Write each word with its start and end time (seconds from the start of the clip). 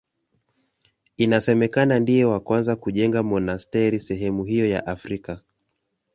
Inasemekana 1.17 1.99
ndiye 1.99 2.25
wa 2.25 2.39
kwanza 2.39 2.75
kujenga 2.75 3.23
monasteri 3.23 3.99
sehemu 3.99 4.43
hiyo 4.45 4.69
ya 4.69 4.87
Afrika. 4.87 5.41